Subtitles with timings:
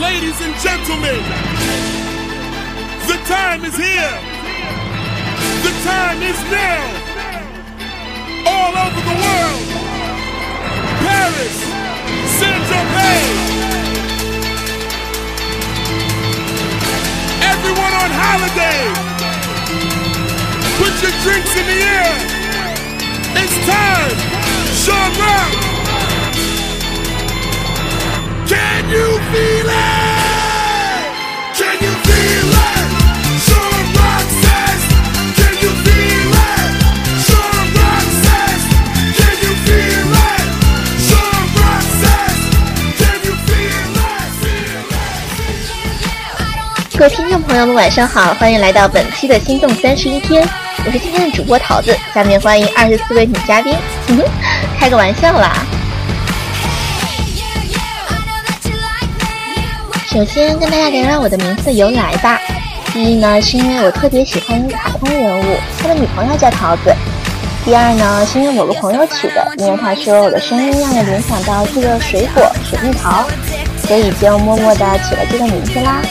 [0.00, 1.22] Ladies and gentlemen,
[3.08, 4.14] the time is here.
[5.66, 6.84] The time is now.
[8.46, 9.68] All over the world.
[11.02, 11.56] Paris,
[12.38, 13.37] Saint
[46.98, 50.44] 各位听众朋友们，晚上好，欢迎来到本期的《心动三十一天》，
[50.84, 53.72] 我是今天的主播桃子，下面欢迎二十四位女嘉宾，
[54.08, 54.24] 哼哼，
[54.80, 55.64] 开个玩笑啦。
[60.08, 62.40] 首先跟大家聊聊我的名字由来吧。
[62.92, 66.92] 第一呢，是因为我特别喜欢一个卡通人物，他的女朋友叫桃子。
[67.64, 73.24] 第二呢，是因为某个朋友取的，因为他说我的声音让人联想到这个水果水蜜桃，
[73.86, 76.02] 所以就默默的取了这个名字啦。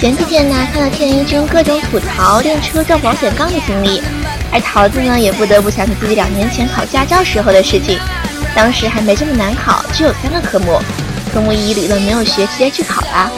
[0.00, 4.00] 前几天呢，看到天一中各种吐槽练车撞保险杠的经历，
[4.52, 7.98] 而桃子呢也不得不想起自己两年前考驾照时候的事情。
[8.54, 10.80] 当时还没这么难考，只有三个科目，
[11.34, 13.28] 科目一理论没有学，直接去考了。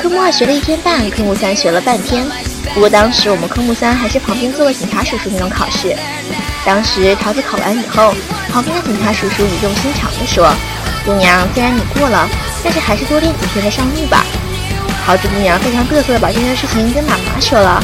[0.00, 2.24] 科目二学了一天半，科目三学了半天。
[2.72, 5.96] 不过当时我们科目三还是旁边坐了警察叔叔那种考试。
[6.64, 8.14] 当时桃子考完以后，
[8.52, 10.48] 旁边的警察叔叔语重心长地说
[11.04, 12.28] ：“姑娘，虽然你过了，
[12.62, 14.24] 但是还是多练几天再上路吧。”
[15.06, 17.82] 桃子姑娘非常嘚瑟的把这件事情跟妈妈说了。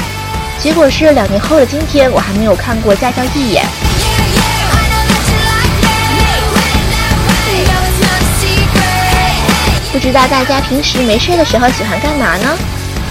[0.59, 3.63] 结果是两年后的今天，我还没有看过驾照一眼。
[9.93, 12.57] 不知道大家平时没事的时候喜欢干嘛呢？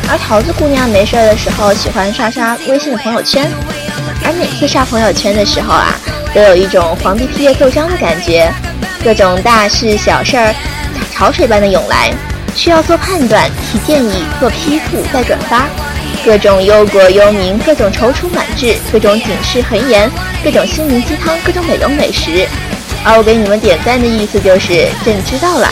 [0.10, 3.52] 而桃子姑娘没事的时候喜欢刷刷微信的朋友圈，
[4.26, 5.94] 而每次刷朋友圈的时候啊，
[6.34, 8.52] 都有一种皇帝批阅奏章的感觉，
[9.04, 10.56] 各种大事小事儿
[11.12, 12.12] 潮水般的涌来，
[12.60, 15.66] 需要做判断、提建议、做批复、再转发，
[16.26, 20.12] 各种忧国忧民，各种踌躇满志，各种警示横言，
[20.44, 22.46] 各种心灵鸡汤，各种美容美食。
[23.06, 25.72] 而我给你们点赞的意思就是，朕知道了。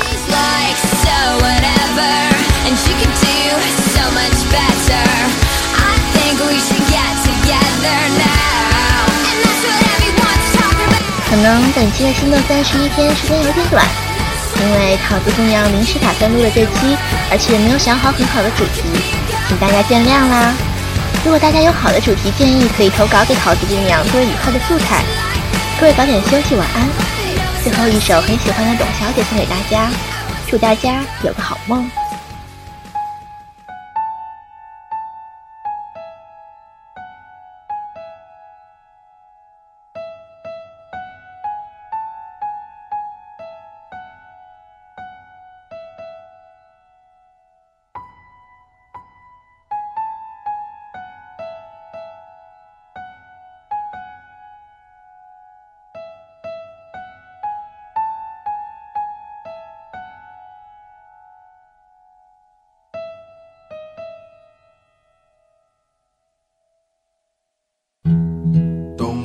[11.30, 13.86] 可能本期的心动三十一天时间有点短，
[14.60, 16.98] 因为桃子姑娘临时打算录了这期，
[17.30, 18.82] 而且没有想好很好的主题，
[19.48, 20.54] 请大家见谅啦。
[21.24, 25.04] 如果大家有好的主题建议，可以投稿给桃子姑娘作为以后的素材。
[25.80, 26.90] 各位早点休息，晚安。
[27.64, 29.90] 最后一首很喜欢的董小姐送给大家，
[30.50, 31.90] 祝大家有个好梦。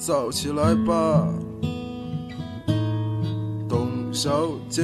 [0.00, 1.28] 早起来吧，
[3.68, 4.82] 董小姐。